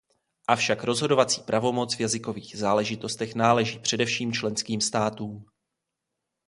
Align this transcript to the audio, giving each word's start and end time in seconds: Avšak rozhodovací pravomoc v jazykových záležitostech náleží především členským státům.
Avšak 0.47 0.83
rozhodovací 0.83 1.41
pravomoc 1.41 1.95
v 1.95 1.99
jazykových 1.99 2.55
záležitostech 2.55 3.35
náleží 3.35 3.79
především 3.79 4.33
členským 4.33 4.81
státům. 4.81 5.45